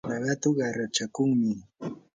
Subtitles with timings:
[0.09, 1.51] laqatu qarachakunmi.